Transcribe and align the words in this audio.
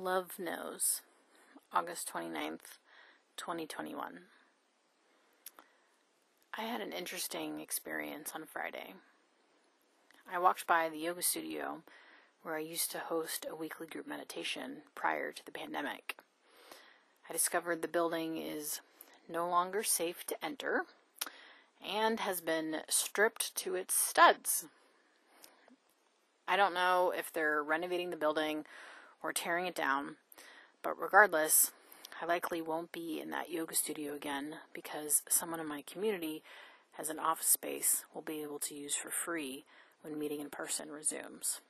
Love 0.00 0.38
Knows, 0.38 1.02
August 1.74 2.10
29th, 2.10 2.78
2021. 3.36 4.20
I 6.56 6.62
had 6.62 6.80
an 6.80 6.92
interesting 6.92 7.60
experience 7.60 8.32
on 8.34 8.46
Friday. 8.46 8.94
I 10.32 10.38
walked 10.38 10.66
by 10.66 10.88
the 10.88 10.96
yoga 10.96 11.20
studio 11.20 11.82
where 12.42 12.54
I 12.54 12.60
used 12.60 12.90
to 12.92 12.98
host 12.98 13.44
a 13.50 13.54
weekly 13.54 13.86
group 13.86 14.06
meditation 14.06 14.78
prior 14.94 15.32
to 15.32 15.44
the 15.44 15.52
pandemic. 15.52 16.16
I 17.28 17.34
discovered 17.34 17.82
the 17.82 17.86
building 17.86 18.38
is 18.38 18.80
no 19.28 19.50
longer 19.50 19.82
safe 19.82 20.24
to 20.28 20.42
enter 20.42 20.84
and 21.86 22.20
has 22.20 22.40
been 22.40 22.78
stripped 22.88 23.54
to 23.56 23.74
its 23.74 23.92
studs. 23.92 24.64
I 26.48 26.56
don't 26.56 26.72
know 26.72 27.12
if 27.14 27.30
they're 27.30 27.62
renovating 27.62 28.08
the 28.08 28.16
building 28.16 28.64
or 29.22 29.32
tearing 29.32 29.66
it 29.66 29.74
down. 29.74 30.16
But 30.82 31.00
regardless, 31.00 31.72
I 32.20 32.26
likely 32.26 32.60
won't 32.60 32.92
be 32.92 33.20
in 33.20 33.30
that 33.30 33.50
yoga 33.50 33.74
studio 33.74 34.14
again 34.14 34.56
because 34.72 35.22
someone 35.28 35.60
in 35.60 35.66
my 35.66 35.82
community 35.82 36.42
has 36.92 37.08
an 37.08 37.18
office 37.18 37.46
space 37.46 38.04
we'll 38.12 38.22
be 38.22 38.42
able 38.42 38.58
to 38.58 38.74
use 38.74 38.94
for 38.94 39.10
free 39.10 39.64
when 40.02 40.18
meeting 40.18 40.40
in 40.40 40.50
person 40.50 40.90
resumes. 40.90 41.60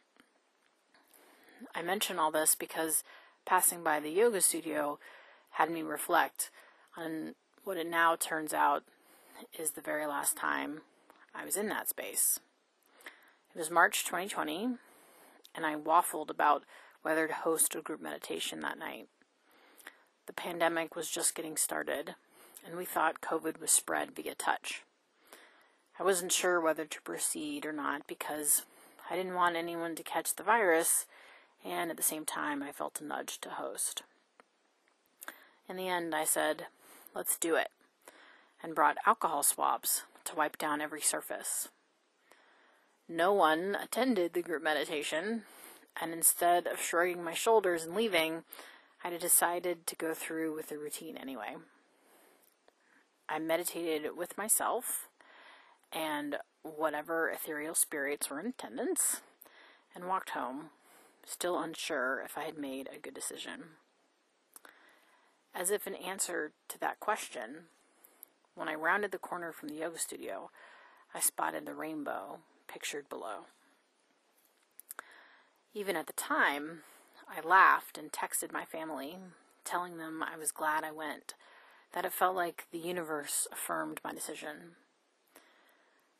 I 1.74 1.82
mention 1.82 2.18
all 2.18 2.30
this 2.30 2.54
because 2.54 3.04
passing 3.44 3.82
by 3.82 4.00
the 4.00 4.10
yoga 4.10 4.40
studio 4.40 4.98
had 5.50 5.70
me 5.70 5.82
reflect 5.82 6.50
on 6.96 7.34
what 7.64 7.76
it 7.76 7.88
now 7.88 8.16
turns 8.16 8.52
out 8.52 8.84
is 9.58 9.72
the 9.72 9.80
very 9.80 10.06
last 10.06 10.36
time 10.36 10.80
I 11.34 11.44
was 11.44 11.56
in 11.56 11.68
that 11.68 11.88
space. 11.88 12.40
It 13.54 13.58
was 13.58 13.70
March 13.70 14.04
2020, 14.04 14.76
and 15.54 15.66
I 15.66 15.74
waffled 15.74 16.30
about 16.30 16.64
whether 17.02 17.26
to 17.26 17.34
host 17.34 17.74
a 17.74 17.80
group 17.80 18.00
meditation 18.00 18.60
that 18.60 18.78
night. 18.78 19.08
The 20.26 20.32
pandemic 20.32 20.94
was 20.94 21.10
just 21.10 21.34
getting 21.34 21.56
started, 21.56 22.14
and 22.64 22.76
we 22.76 22.84
thought 22.84 23.20
COVID 23.20 23.60
was 23.60 23.70
spread 23.70 24.12
via 24.14 24.34
touch. 24.34 24.82
I 25.98 26.02
wasn't 26.02 26.32
sure 26.32 26.60
whether 26.60 26.84
to 26.84 27.02
proceed 27.02 27.66
or 27.66 27.72
not 27.72 28.06
because 28.06 28.62
I 29.10 29.16
didn't 29.16 29.34
want 29.34 29.56
anyone 29.56 29.94
to 29.96 30.02
catch 30.02 30.34
the 30.34 30.42
virus, 30.42 31.06
and 31.64 31.90
at 31.90 31.96
the 31.96 32.02
same 32.02 32.24
time, 32.24 32.62
I 32.62 32.72
felt 32.72 33.00
a 33.00 33.04
nudge 33.04 33.40
to 33.40 33.50
host. 33.50 34.02
In 35.68 35.76
the 35.76 35.88
end, 35.88 36.14
I 36.14 36.24
said, 36.24 36.66
let's 37.14 37.36
do 37.36 37.56
it, 37.56 37.68
and 38.62 38.74
brought 38.74 38.96
alcohol 39.06 39.42
swabs 39.42 40.04
to 40.24 40.36
wipe 40.36 40.58
down 40.58 40.80
every 40.80 41.00
surface. 41.00 41.68
No 43.08 43.32
one 43.32 43.76
attended 43.82 44.32
the 44.32 44.42
group 44.42 44.62
meditation, 44.62 45.42
and 46.00 46.12
instead 46.12 46.66
of 46.66 46.80
shrugging 46.80 47.22
my 47.22 47.34
shoulders 47.34 47.84
and 47.84 47.94
leaving, 47.94 48.44
I 49.02 49.10
decided 49.10 49.86
to 49.86 49.96
go 49.96 50.12
through 50.12 50.54
with 50.54 50.68
the 50.68 50.78
routine 50.78 51.16
anyway. 51.16 51.56
I 53.28 53.38
meditated 53.38 54.16
with 54.16 54.36
myself 54.36 55.08
and 55.92 56.36
whatever 56.62 57.30
ethereal 57.30 57.74
spirits 57.74 58.28
were 58.28 58.40
in 58.40 58.46
attendance 58.46 59.22
and 59.94 60.06
walked 60.06 60.30
home, 60.30 60.70
still 61.24 61.58
unsure 61.58 62.22
if 62.24 62.36
I 62.36 62.42
had 62.42 62.58
made 62.58 62.88
a 62.88 62.98
good 62.98 63.14
decision. 63.14 63.76
As 65.54 65.70
if 65.70 65.86
in 65.86 65.94
answer 65.94 66.52
to 66.68 66.78
that 66.80 67.00
question, 67.00 67.64
when 68.54 68.68
I 68.68 68.74
rounded 68.74 69.10
the 69.10 69.18
corner 69.18 69.52
from 69.52 69.68
the 69.68 69.76
yoga 69.76 69.98
studio, 69.98 70.50
I 71.14 71.20
spotted 71.20 71.66
the 71.66 71.74
rainbow 71.74 72.38
pictured 72.68 73.08
below. 73.08 73.46
Even 75.72 75.94
at 75.94 76.08
the 76.08 76.12
time, 76.14 76.80
I 77.28 77.46
laughed 77.46 77.96
and 77.96 78.10
texted 78.10 78.52
my 78.52 78.64
family, 78.64 79.18
telling 79.64 79.98
them 79.98 80.20
I 80.20 80.36
was 80.36 80.50
glad 80.50 80.82
I 80.82 80.90
went, 80.90 81.34
that 81.92 82.04
it 82.04 82.12
felt 82.12 82.34
like 82.34 82.66
the 82.72 82.78
universe 82.78 83.46
affirmed 83.52 84.00
my 84.02 84.12
decision. 84.12 84.74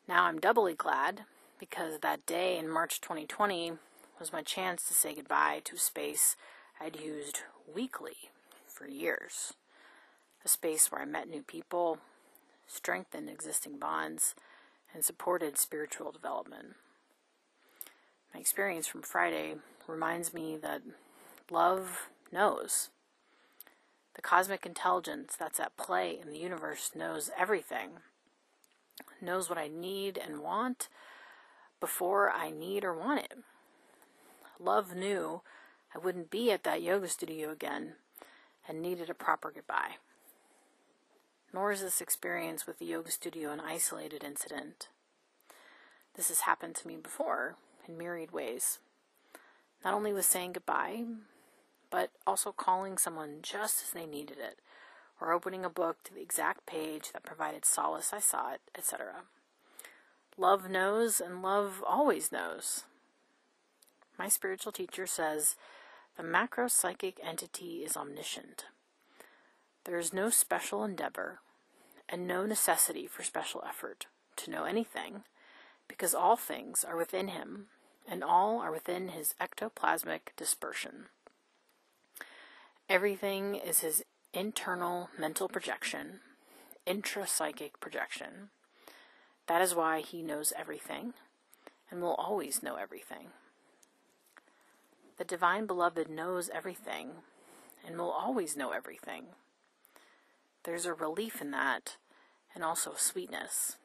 Now 0.07 0.25
I'm 0.25 0.39
doubly 0.39 0.75
glad 0.75 1.23
because 1.59 1.99
that 1.99 2.27
day 2.27 2.59
in 2.59 2.69
March 2.69 3.01
2020 3.01 3.73
was 4.21 4.33
my 4.33 4.43
chance 4.43 4.87
to 4.87 4.95
say 4.95 5.15
goodbye 5.15 5.63
to 5.65 5.75
a 5.75 5.79
space 5.79 6.37
I'd 6.81 7.01
used 7.01 7.41
weekly 7.73 8.31
for 8.69 8.87
years. 8.87 9.55
A 10.45 10.49
space 10.49 10.93
where 10.93 11.03
I 11.03 11.07
met 11.07 11.29
new 11.29 11.43
people, 11.43 11.99
strengthened 12.69 13.29
existing 13.29 13.79
bonds, 13.79 14.37
and 14.95 15.05
supported 15.05 15.59
spiritual 15.59 16.13
development. 16.13 16.77
My 18.33 18.41
experience 18.41 18.87
from 18.87 19.03
Friday 19.03 19.57
reminds 19.87 20.33
me 20.33 20.57
that 20.57 20.83
love 21.51 22.09
knows. 22.33 22.91
The 24.15 24.23
cosmic 24.23 24.67
intelligence 24.67 25.35
that's 25.39 25.61
at 25.61 25.77
play 25.77 26.19
in 26.21 26.31
the 26.31 26.39
universe 26.39 26.93
knows 26.95 27.31
everything, 27.39 27.91
knows 29.21 29.49
what 29.49 29.59
I 29.59 29.69
need 29.69 30.19
and 30.19 30.41
want 30.41 30.89
before 31.81 32.31
I 32.31 32.51
need 32.51 32.85
or 32.85 32.95
want 32.95 33.21
it. 33.21 33.39
Love 34.59 34.95
knew 34.95 35.41
I 35.95 35.99
wouldn't 35.99 36.31
be 36.31 36.53
at 36.53 36.65
that 36.65 36.83
yoga 36.83 37.09
studio 37.09 37.51
again 37.51 37.95
and 38.69 38.81
needed 38.81 39.11
a 39.11 39.15
proper 39.15 39.51
goodbye. 39.51 39.97
Nor 41.53 41.73
is 41.73 41.81
this 41.81 42.01
experience 42.01 42.67
with 42.67 42.79
the 42.79 42.85
yoga 42.85 43.11
studio 43.11 43.51
an 43.51 43.61
isolated 43.61 44.23
incident. 44.23 44.89
This 46.15 46.29
has 46.29 46.41
happened 46.41 46.77
to 46.77 46.87
me 46.87 46.97
before 46.97 47.57
in 47.91 47.99
myriad 47.99 48.31
ways. 48.31 48.79
Not 49.85 49.95
only 49.95 50.13
with 50.13 50.25
saying 50.25 50.53
goodbye, 50.53 51.05
but 51.91 52.11
also 52.27 52.53
calling 52.53 52.99
someone 52.99 53.39
just 53.43 53.83
as 53.83 53.91
they 53.91 54.07
needed 54.07 54.39
it, 54.39 54.59
or 55.21 55.33
opening 55.33 55.65
a 55.65 55.71
book 55.71 56.03
to 56.05 56.15
the 56.15 56.23
exact 56.23 56.67
page 56.67 57.13
that 57.13 57.25
provided 57.25 57.65
solace 57.65 58.13
I 58.13 58.21
sought, 58.21 58.61
etc. 58.77 59.23
Love 60.37 60.71
knows, 60.71 61.21
and 61.21 61.43
love 61.43 61.83
always 61.87 62.33
knows. 62.33 62.85
My 64.19 64.29
spiritual 64.29 64.73
teacher 64.73 65.07
says 65.07 65.57
the 66.17 66.23
macro 66.23 66.69
psychic 66.69 67.19
entity 67.23 67.83
is 67.85 67.97
omniscient. 67.97 68.67
There 69.85 69.99
is 69.99 70.13
no 70.13 70.31
special 70.31 70.85
endeavor 70.85 71.41
and 72.09 72.27
no 72.27 72.45
necessity 72.45 73.07
for 73.07 73.23
special 73.23 73.63
effort 73.67 74.07
to 74.37 74.51
know 74.51 74.65
anything 74.65 75.25
because 75.89 76.15
all 76.15 76.37
things 76.37 76.85
are 76.85 76.97
within 76.97 77.29
him, 77.29 77.67
and 78.11 78.25
all 78.25 78.59
are 78.59 78.73
within 78.73 79.09
his 79.09 79.35
ectoplasmic 79.41 80.35
dispersion. 80.37 81.07
Everything 82.89 83.55
is 83.55 83.81
his 83.81 84.05
internal 84.35 85.11
mental 85.17 85.49
projection, 85.49 86.19
intrapsychic 86.87 87.71
projection. 87.79 88.51
That 89.47 89.63
is 89.63 89.77
why 89.77 90.01
he 90.01 90.23
knows 90.23 90.53
everything 90.59 91.15
and 91.89 92.03
will 92.03 92.15
always 92.15 92.63
know 92.65 92.75
everything. 92.75 93.29
The 95.19 95.25
Divine 95.25 95.67
Beloved 95.67 96.11
knows 96.11 96.51
everything 96.53 97.11
and 97.87 97.97
will 97.97 98.11
always 98.11 98.57
know 98.57 98.73
everything. 98.73 99.27
There's 100.65 100.87
a 100.87 100.95
relief 100.95 101.41
in 101.41 101.53
that 101.53 101.97
and 102.55 102.65
also 102.65 102.93
a 102.93 102.99
sweetness. 102.99 103.77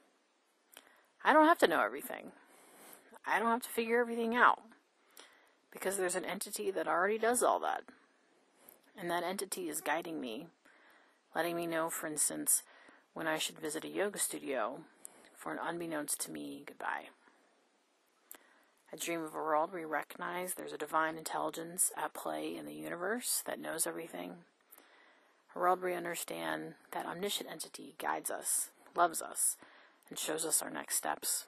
I 1.23 1.31
don't 1.31 1.47
have 1.47 1.59
to 1.59 1.67
know 1.67 1.83
everything. 1.83 2.31
I 3.27 3.39
don't 3.39 3.49
have 3.49 3.63
to 3.63 3.69
figure 3.69 3.99
everything 3.99 4.35
out 4.35 4.61
because 5.71 5.97
there's 5.97 6.15
an 6.15 6.25
entity 6.25 6.71
that 6.71 6.87
already 6.87 7.17
does 7.17 7.43
all 7.43 7.59
that. 7.59 7.83
And 8.97 9.09
that 9.11 9.23
entity 9.23 9.67
is 9.67 9.81
guiding 9.81 10.21
me, 10.21 10.47
letting 11.35 11.55
me 11.55 11.67
know, 11.67 11.89
for 11.89 12.07
instance, 12.07 12.63
when 13.13 13.27
I 13.27 13.37
should 13.37 13.59
visit 13.59 13.83
a 13.83 13.89
yoga 13.89 14.19
studio 14.19 14.81
for 15.35 15.51
an 15.51 15.59
unbeknownst 15.61 16.21
to 16.21 16.31
me 16.31 16.63
goodbye. 16.65 17.05
I 18.93 18.97
dream 18.97 19.23
of 19.23 19.33
a 19.33 19.37
world 19.37 19.73
where 19.73 19.81
we 19.81 19.85
recognize 19.85 20.53
there's 20.53 20.71
a 20.71 20.77
divine 20.77 21.17
intelligence 21.17 21.91
at 21.97 22.13
play 22.13 22.55
in 22.55 22.65
the 22.65 22.73
universe 22.73 23.43
that 23.45 23.59
knows 23.59 23.85
everything. 23.85 24.35
A 25.55 25.59
world 25.59 25.81
where 25.81 25.91
we 25.91 25.97
understand 25.97 26.75
that 26.91 27.05
omniscient 27.05 27.49
entity 27.51 27.95
guides 27.97 28.29
us, 28.29 28.69
loves 28.95 29.21
us, 29.21 29.57
and 30.09 30.17
shows 30.17 30.45
us 30.45 30.61
our 30.61 30.69
next 30.69 30.95
steps. 30.95 31.47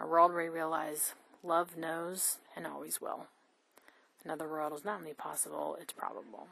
A 0.00 0.06
world 0.06 0.32
where 0.32 0.42
we 0.42 0.48
realize 0.48 1.14
love 1.44 1.76
knows 1.76 2.38
and 2.56 2.66
always 2.66 3.00
will. 3.00 3.28
Another 4.24 4.48
world 4.48 4.72
is 4.72 4.84
not 4.84 5.00
only 5.00 5.14
possible, 5.14 5.76
it's 5.80 5.92
probable. 5.92 6.48